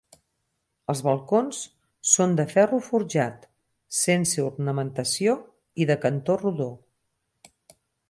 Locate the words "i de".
5.85-6.03